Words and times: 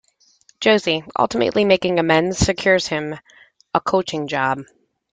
Josie, 0.59 1.03
ultimately 1.19 1.63
making 1.63 1.99
amends, 1.99 2.39
secures 2.39 2.87
him 2.87 3.19
a 3.75 3.79
coaching 3.79 4.27
job. 4.27 4.63